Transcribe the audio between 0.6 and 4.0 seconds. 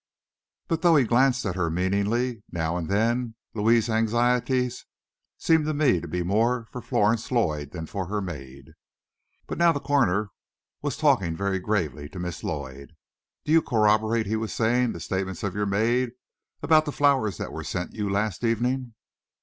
But though he glanced at her meaningly, now and then, Louis's